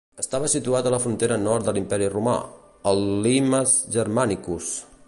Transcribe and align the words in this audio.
Estava 0.21 0.47
situat 0.53 0.89
a 0.89 0.93
la 0.93 0.99
frontera 1.03 1.37
nord 1.43 1.69
de 1.69 1.75
l'imperi 1.77 2.09
Romà, 2.15 2.35
el 2.93 3.05
"Limes 3.29 3.79
Germanicus". 3.99 4.75